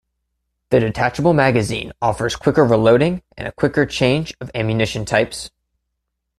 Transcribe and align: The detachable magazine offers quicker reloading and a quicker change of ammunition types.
The 0.71 0.79
detachable 0.79 1.33
magazine 1.35 1.93
offers 2.01 2.35
quicker 2.35 2.65
reloading 2.65 3.21
and 3.37 3.47
a 3.47 3.51
quicker 3.51 3.85
change 3.85 4.33
of 4.41 4.49
ammunition 4.55 5.05
types. 5.05 5.51